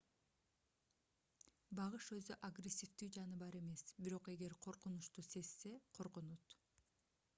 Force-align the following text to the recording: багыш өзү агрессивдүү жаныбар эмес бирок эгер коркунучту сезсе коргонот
багыш 1.79 2.07
өзү 2.15 2.37
агрессивдүү 2.49 3.09
жаныбар 3.19 3.59
эмес 3.61 3.85
бирок 4.07 4.33
эгер 4.37 4.57
коркунучту 4.67 5.29
сезсе 5.29 5.75
коргонот 5.99 6.61